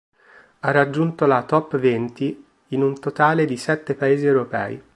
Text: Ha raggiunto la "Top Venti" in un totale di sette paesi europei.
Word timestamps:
Ha 0.61 0.71
raggiunto 0.71 1.27
la 1.27 1.43
"Top 1.43 1.77
Venti" 1.77 2.43
in 2.69 2.81
un 2.81 2.99
totale 2.99 3.45
di 3.45 3.55
sette 3.55 3.93
paesi 3.93 4.25
europei. 4.25 4.81